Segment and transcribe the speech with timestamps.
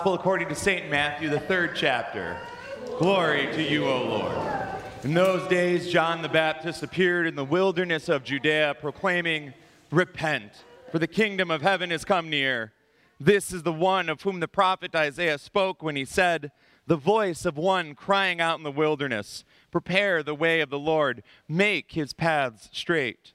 [0.00, 0.88] Gospel according to St.
[0.88, 2.38] Matthew, the third chapter.
[2.98, 4.34] Glory to you, O Lord.
[5.04, 9.52] In those days, John the Baptist appeared in the wilderness of Judea, proclaiming,
[9.90, 12.72] Repent, for the kingdom of heaven is come near.
[13.20, 16.50] This is the one of whom the prophet Isaiah spoke when he said,
[16.86, 21.22] The voice of one crying out in the wilderness, Prepare the way of the Lord,
[21.46, 23.34] make his paths straight.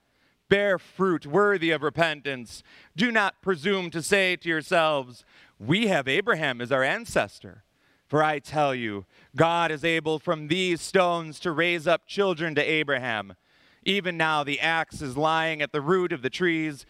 [0.51, 2.61] Bear fruit worthy of repentance.
[2.93, 5.23] Do not presume to say to yourselves,
[5.57, 7.63] We have Abraham as our ancestor.
[8.05, 12.61] For I tell you, God is able from these stones to raise up children to
[12.61, 13.35] Abraham.
[13.85, 16.85] Even now the axe is lying at the root of the trees.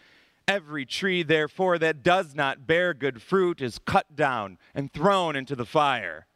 [0.48, 5.54] Every tree, therefore, that does not bear good fruit is cut down and thrown into
[5.54, 6.26] the fire.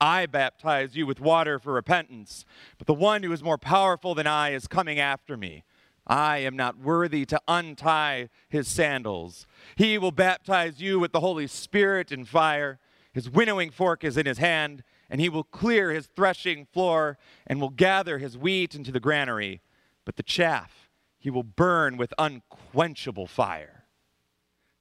[0.00, 2.44] I baptize you with water for repentance,
[2.78, 5.62] but the one who is more powerful than I is coming after me
[6.06, 9.46] I am not worthy to untie his sandals.
[9.76, 12.78] He will baptize you with the Holy Spirit and fire.
[13.12, 17.60] His winnowing fork is in his hand, and he will clear his threshing floor and
[17.60, 19.62] will gather his wheat into the granary.
[20.04, 23.86] But the chaff he will burn with unquenchable fire.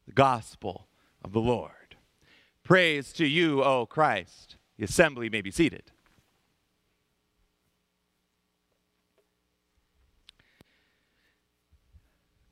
[0.05, 0.89] The gospel
[1.23, 1.95] of the Lord.
[2.63, 4.57] Praise to you, O Christ.
[4.77, 5.92] The assembly may be seated.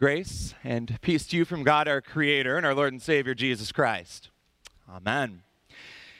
[0.01, 3.71] Grace and peace to you from God our Creator and our Lord and Savior Jesus
[3.71, 4.29] Christ.
[4.89, 5.43] Amen.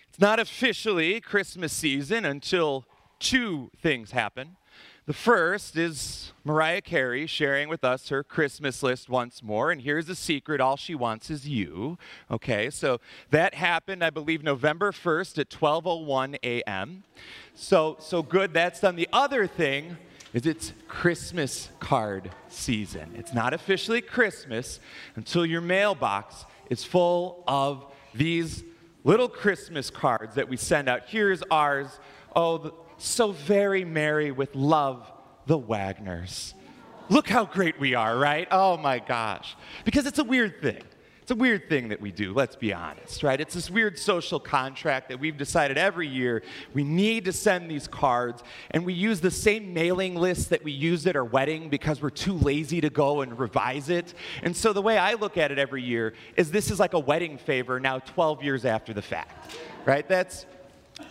[0.07, 2.85] It's not officially Christmas season until
[3.17, 4.55] two things happen.
[5.07, 9.71] The first is Mariah Carey sharing with us her Christmas list once more.
[9.71, 11.97] And here's the secret all she wants is you.
[12.29, 17.03] Okay, so that happened, I believe, November 1st at 12.01 a.m.
[17.55, 18.95] So, so good, that's done.
[18.95, 19.97] The other thing
[20.33, 23.13] is it's Christmas card season.
[23.17, 24.79] It's not officially Christmas
[25.15, 28.63] until your mailbox is full of these
[29.03, 31.03] little Christmas cards that we send out.
[31.07, 31.99] Here's ours.
[32.35, 35.11] Oh, so very merry with love,
[35.47, 36.53] the Wagners.
[37.09, 38.47] Look how great we are, right?
[38.51, 39.57] Oh my gosh.
[39.83, 40.81] Because it's a weird thing.
[41.31, 43.39] It's a weird thing that we do, let's be honest, right?
[43.39, 46.43] It's this weird social contract that we've decided every year
[46.73, 50.73] we need to send these cards, and we use the same mailing list that we
[50.73, 54.13] used at our wedding because we're too lazy to go and revise it.
[54.43, 56.99] And so the way I look at it every year is this is like a
[56.99, 59.55] wedding favor now 12 years after the fact,
[59.85, 60.05] right?
[60.05, 60.45] That's,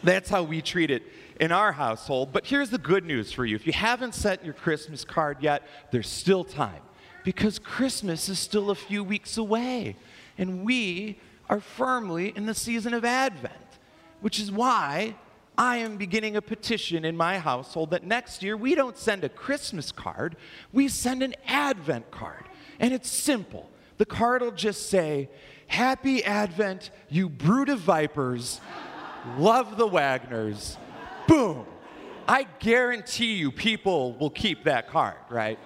[0.02, 1.02] that's how we treat it
[1.40, 2.30] in our household.
[2.30, 5.62] But here's the good news for you if you haven't sent your Christmas card yet,
[5.90, 6.82] there's still time
[7.24, 9.96] because Christmas is still a few weeks away
[10.38, 13.54] and we are firmly in the season of Advent,
[14.20, 15.14] which is why
[15.58, 19.28] I am beginning a petition in my household that next year we don't send a
[19.28, 20.36] Christmas card,
[20.72, 22.44] we send an Advent card.
[22.78, 23.68] And it's simple.
[23.98, 25.28] The card will just say,
[25.66, 28.60] Happy Advent, you brood of vipers,
[29.38, 30.78] love the Wagners.
[31.28, 31.66] Boom.
[32.26, 35.58] I guarantee you people will keep that card, right?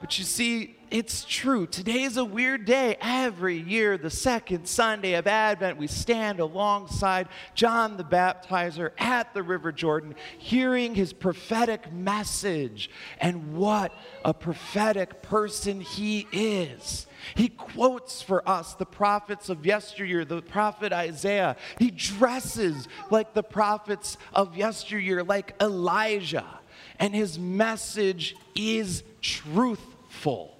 [0.00, 1.66] But you see, it's true.
[1.66, 2.96] Today is a weird day.
[3.00, 9.42] Every year, the second Sunday of Advent, we stand alongside John the Baptizer at the
[9.42, 12.88] River Jordan, hearing his prophetic message.
[13.20, 13.92] And what
[14.24, 17.06] a prophetic person he is.
[17.34, 21.56] He quotes for us the prophets of yesteryear, the prophet Isaiah.
[21.78, 26.60] He dresses like the prophets of yesteryear, like Elijah.
[26.98, 30.56] And his message is truthful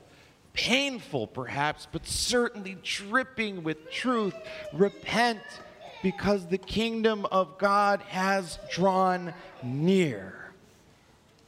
[0.56, 4.34] painful perhaps, but certainly dripping with truth.
[4.72, 5.40] Repent
[6.02, 10.34] because the kingdom of God has drawn near.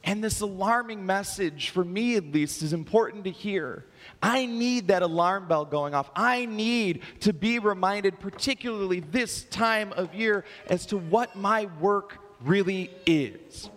[0.03, 3.83] And this alarming message, for me at least, is important to hear.
[4.23, 6.09] I need that alarm bell going off.
[6.15, 12.17] I need to be reminded, particularly this time of year, as to what my work
[12.41, 13.69] really is.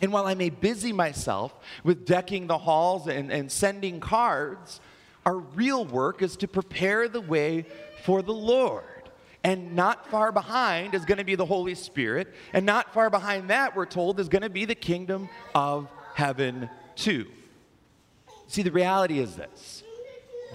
[0.00, 1.54] And while I may busy myself
[1.84, 4.80] with decking the halls and, and sending cards,
[5.26, 7.66] our real work is to prepare the way
[8.02, 8.84] for the Lord.
[9.42, 12.34] And not far behind is going to be the Holy Spirit.
[12.52, 16.68] And not far behind that, we're told, is going to be the kingdom of heaven
[16.94, 17.26] too.
[18.48, 19.84] See, the reality is this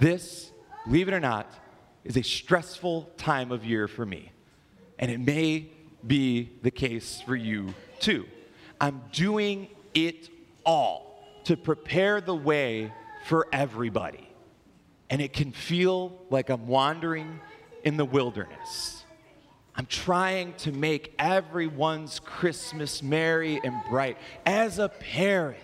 [0.00, 0.52] this,
[0.84, 1.50] believe it or not,
[2.04, 4.30] is a stressful time of year for me.
[4.98, 5.68] And it may
[6.06, 8.26] be the case for you too.
[8.80, 10.28] I'm doing it
[10.64, 12.92] all to prepare the way
[13.26, 14.28] for everybody.
[15.08, 17.40] And it can feel like I'm wandering
[17.84, 19.04] in the wilderness.
[19.76, 24.16] I'm trying to make everyone's Christmas merry and bright.
[24.44, 25.58] As a parent,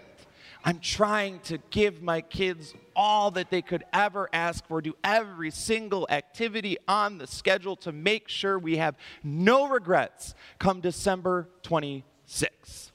[0.64, 5.50] I'm trying to give my kids all that they could ever ask for, do every
[5.50, 12.91] single activity on the schedule to make sure we have no regrets come December 26th.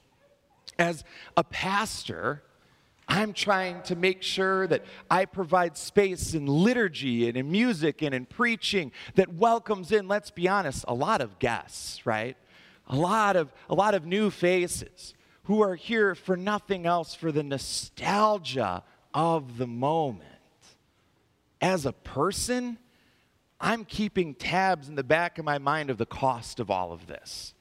[0.78, 1.04] As
[1.36, 2.42] a pastor,
[3.08, 8.14] I'm trying to make sure that I provide space in liturgy and in music and
[8.14, 12.36] in preaching that welcomes in, let's be honest, a lot of guests, right?
[12.86, 15.14] A lot of, a lot of new faces
[15.44, 18.84] who are here for nothing else for the nostalgia
[19.14, 20.24] of the moment.
[21.60, 22.78] As a person,
[23.58, 27.06] I'm keeping tabs in the back of my mind of the cost of all of
[27.06, 27.54] this.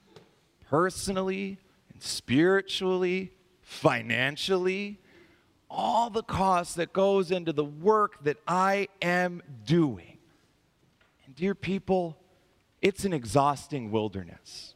[0.69, 1.57] Personally
[2.03, 4.99] spiritually, financially,
[5.69, 10.17] all the cost that goes into the work that I am doing.
[11.25, 12.17] And dear people,
[12.81, 14.75] it's an exhausting wilderness.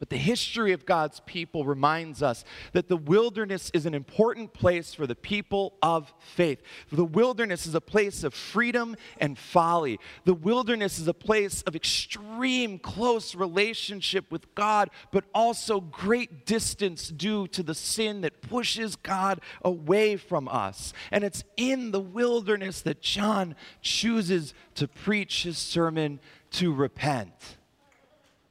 [0.00, 4.92] But the history of God's people reminds us that the wilderness is an important place
[4.92, 6.60] for the people of faith.
[6.90, 10.00] The wilderness is a place of freedom and folly.
[10.24, 17.08] The wilderness is a place of extreme close relationship with God, but also great distance
[17.08, 20.92] due to the sin that pushes God away from us.
[21.12, 26.18] And it's in the wilderness that John chooses to preach his sermon
[26.50, 27.58] to repent.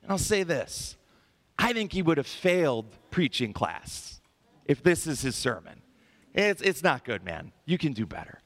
[0.01, 0.95] And I'll say this
[1.63, 4.19] I think he would have failed preaching class
[4.65, 5.81] if this is his sermon.
[6.33, 7.53] It's, it's not good, man.
[7.65, 8.41] You can do better.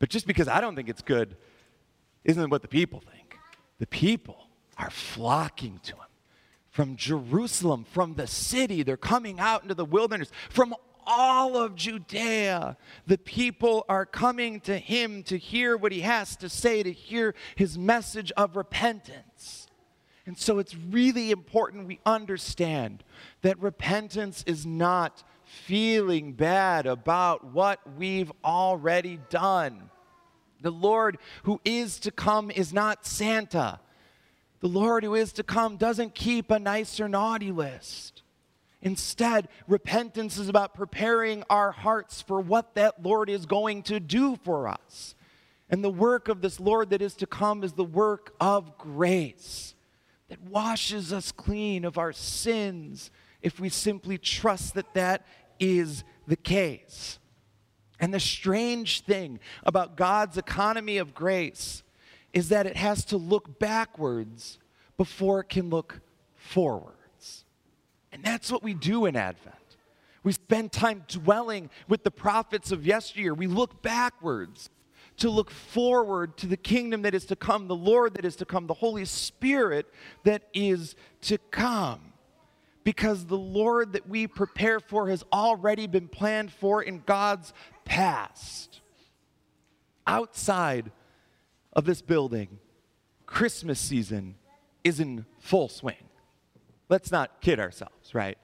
[0.00, 1.36] But just because I don't think it's good
[2.24, 3.36] isn't what the people think.
[3.78, 6.08] The people are flocking to him
[6.70, 8.82] from Jerusalem, from the city.
[8.82, 10.74] They're coming out into the wilderness, from
[11.06, 12.76] all of Judea.
[13.06, 17.36] The people are coming to him to hear what he has to say, to hear
[17.54, 19.68] his message of repentance.
[20.30, 23.02] And so it's really important we understand
[23.42, 29.90] that repentance is not feeling bad about what we've already done.
[30.60, 33.80] The Lord who is to come is not Santa.
[34.60, 38.22] The Lord who is to come doesn't keep a nice or naughty list.
[38.82, 44.38] Instead, repentance is about preparing our hearts for what that Lord is going to do
[44.44, 45.16] for us.
[45.68, 49.74] And the work of this Lord that is to come is the work of grace
[50.30, 53.10] that washes us clean of our sins
[53.42, 55.26] if we simply trust that that
[55.58, 57.18] is the case.
[57.98, 61.82] And the strange thing about God's economy of grace
[62.32, 64.58] is that it has to look backwards
[64.96, 66.00] before it can look
[66.36, 67.44] forwards.
[68.12, 69.56] And that's what we do in Advent.
[70.22, 73.34] We spend time dwelling with the prophets of yesteryear.
[73.34, 74.70] We look backwards
[75.20, 78.44] to look forward to the kingdom that is to come, the Lord that is to
[78.44, 79.86] come, the Holy Spirit
[80.24, 82.12] that is to come.
[82.84, 87.52] Because the Lord that we prepare for has already been planned for in God's
[87.84, 88.80] past.
[90.06, 90.90] Outside
[91.74, 92.58] of this building,
[93.26, 94.36] Christmas season
[94.82, 96.08] is in full swing.
[96.88, 98.38] Let's not kid ourselves, right?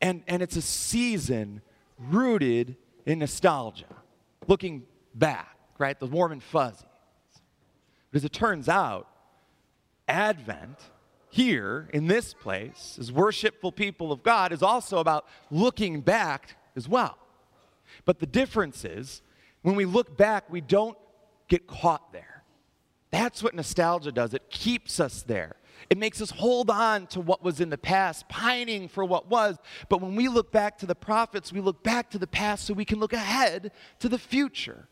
[0.00, 1.62] And, and it's a season
[1.96, 2.76] rooted
[3.06, 3.86] in nostalgia,
[4.48, 4.82] looking
[5.14, 5.98] back right?
[5.98, 6.86] The warm and fuzzy.
[8.10, 9.08] But as it turns out,
[10.06, 10.78] Advent
[11.30, 16.88] here in this place, as worshipful people of God, is also about looking back as
[16.88, 17.18] well.
[18.04, 19.22] But the difference is,
[19.62, 20.96] when we look back, we don't
[21.48, 22.44] get caught there.
[23.10, 24.34] That's what nostalgia does.
[24.34, 25.56] It keeps us there.
[25.90, 29.56] It makes us hold on to what was in the past, pining for what was.
[29.88, 32.74] But when we look back to the prophets, we look back to the past so
[32.74, 34.88] we can look ahead to the future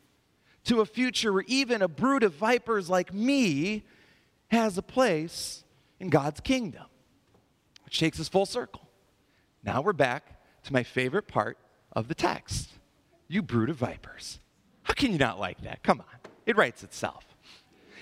[0.67, 3.85] to a future where even a brood of vipers like me
[4.49, 5.65] has a place
[5.99, 6.85] in God's kingdom.
[7.85, 8.89] Which takes us full circle.
[9.63, 11.57] Now we're back to my favorite part
[11.93, 12.71] of the text.
[13.29, 14.41] You brood of vipers.
[14.83, 15.83] How can you not like that?
[15.83, 16.31] Come on.
[16.47, 17.25] It writes itself.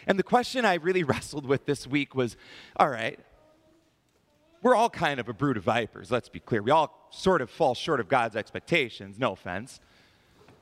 [0.07, 2.37] And the question I really wrestled with this week was
[2.77, 3.19] all right,
[4.63, 6.63] we're all kind of a brood of vipers, let's be clear.
[6.63, 9.81] We all sort of fall short of God's expectations, no offense.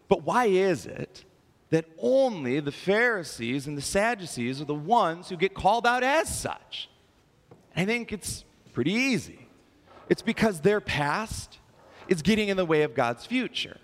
[0.08, 1.24] But why is it
[1.72, 6.28] that only the Pharisees and the Sadducees are the ones who get called out as
[6.28, 6.90] such.
[7.74, 9.48] I think it's pretty easy.
[10.10, 11.60] It's because their past
[12.08, 13.78] is getting in the way of God's future.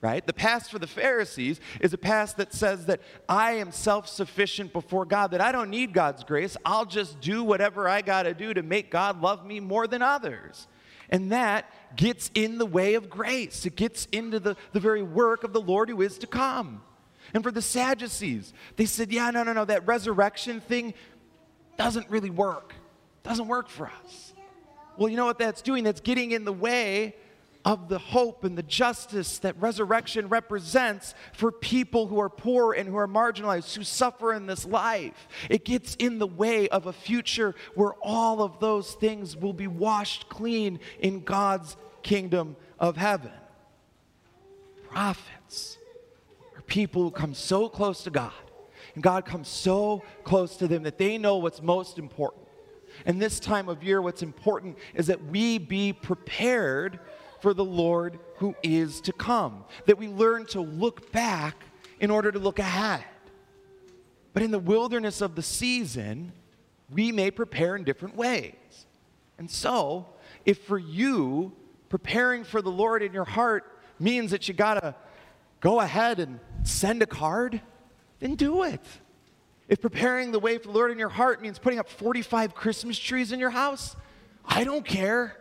[0.00, 0.26] right?
[0.26, 4.72] The past for the Pharisees is a past that says that I am self sufficient
[4.72, 6.56] before God, that I don't need God's grace.
[6.64, 10.02] I'll just do whatever I got to do to make God love me more than
[10.02, 10.66] others.
[11.10, 15.44] And that gets in the way of grace, it gets into the, the very work
[15.44, 16.82] of the Lord who is to come.
[17.34, 20.94] And for the Sadducees, they said, yeah, no, no, no, that resurrection thing
[21.76, 22.74] doesn't really work.
[23.22, 24.32] Doesn't work for us.
[24.96, 25.84] Well, you know what that's doing?
[25.84, 27.14] That's getting in the way
[27.64, 32.88] of the hope and the justice that resurrection represents for people who are poor and
[32.88, 35.28] who are marginalized, who suffer in this life.
[35.48, 39.66] It gets in the way of a future where all of those things will be
[39.66, 43.32] washed clean in God's kingdom of heaven.
[44.88, 45.78] Prophets
[46.70, 48.32] people who come so close to God,
[48.94, 52.46] and God comes so close to them that they know what's most important.
[53.04, 56.98] And this time of year, what's important is that we be prepared
[57.40, 61.64] for the Lord who is to come, that we learn to look back
[61.98, 63.04] in order to look ahead.
[64.32, 66.32] But in the wilderness of the season,
[66.90, 68.54] we may prepare in different ways.
[69.38, 70.06] And so,
[70.44, 71.52] if for you,
[71.88, 73.64] preparing for the Lord in your heart
[73.98, 74.94] means that you gotta
[75.60, 77.60] go ahead and send a card,
[78.18, 78.80] then do it.
[79.68, 82.98] If preparing the way for the Lord in your heart means putting up 45 Christmas
[82.98, 83.94] trees in your house,
[84.44, 85.36] I don't care.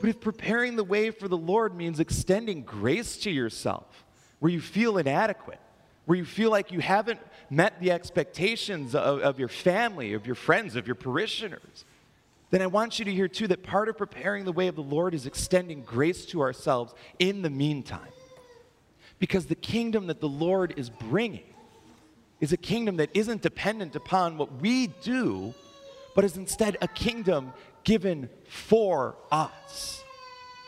[0.00, 4.04] But if preparing the way for the Lord means extending grace to yourself,
[4.38, 5.60] where you feel inadequate,
[6.06, 10.34] where you feel like you haven't met the expectations of, of, your family, of your
[10.34, 11.84] friends, of your parishioners,
[12.48, 14.82] then I want you to hear too that part of preparing the way of the
[14.82, 18.08] Lord is extending grace to ourselves in the meantime.
[19.20, 21.44] Because the kingdom that the Lord is bringing
[22.40, 25.54] is a kingdom that isn't dependent upon what we do,
[26.16, 27.52] but is instead a kingdom
[27.84, 30.02] given for us.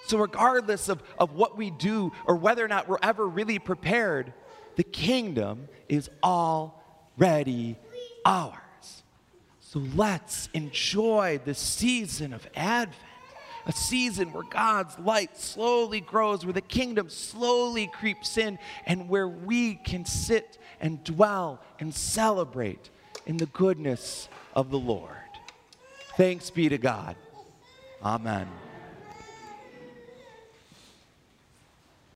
[0.07, 4.35] So, regardless of, of what we do or whether or not we're ever really prepared,
[4.77, 7.77] the kingdom is already
[8.25, 8.59] ours.
[9.61, 13.01] So, let's enjoy the season of Advent,
[13.67, 19.29] a season where God's light slowly grows, where the kingdom slowly creeps in, and where
[19.29, 22.91] we can sit and dwell and celebrate
[23.27, 25.17] in the goodness of the Lord.
[26.17, 27.17] Thanks be to God.
[28.03, 28.49] Amen.